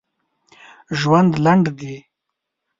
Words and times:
ژوند 0.99 1.31
لنډ 1.45 1.65
دي! 1.79 1.95